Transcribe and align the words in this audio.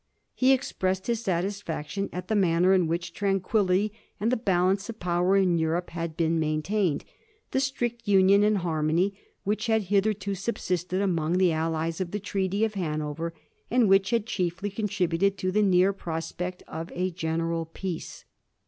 He 0.33 0.51
expressed 0.51 1.05
his 1.05 1.21
satisfaction 1.21 2.09
at 2.11 2.27
the 2.27 2.33
manner 2.35 2.73
in 2.73 2.87
which 2.87 3.13
tranquillity 3.13 3.93
and 4.19 4.31
the 4.31 4.35
balance 4.35 4.89
of 4.89 4.99
power 4.99 5.37
in 5.37 5.59
Europe 5.59 5.91
had 5.91 6.17
been 6.17 6.39
maintained, 6.39 7.05
the 7.51 7.59
strict 7.59 8.07
union 8.07 8.41
and 8.43 8.57
harmony 8.57 9.13
which 9.43 9.67
had 9.67 9.83
hitherto 9.93 10.33
subsisted 10.33 11.03
among 11.03 11.37
the 11.37 11.51
allies 11.51 12.01
of 12.01 12.09
the 12.09 12.19
Treaty 12.19 12.65
of 12.65 12.73
Hanover, 12.73 13.31
and 13.69 13.87
which 13.87 14.09
had 14.09 14.25
chiefly 14.25 14.71
contributed 14.71 15.37
to 15.37 15.51
the 15.51 15.61
near 15.61 15.93
.prospect 15.93 16.63
of 16.67 16.91
a 16.95 17.11
general 17.11 17.65
peace. 17.67 18.25